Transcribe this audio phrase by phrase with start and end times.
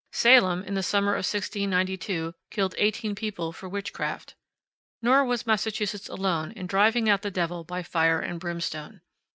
[0.11, 4.33] Salem, in the summer of 1692, killed eighteen people for witchcraft.
[4.99, 9.01] Nor was Massachusetts alone in driving out the devil by fire and brimstone.